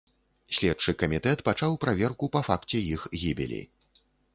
Следчы 0.59 0.95
камітэт 1.01 1.45
пачаў 1.51 1.71
праверку 1.85 2.33
па 2.37 2.45
факце 2.51 2.87
іх 2.99 3.09
гібелі. 3.23 3.67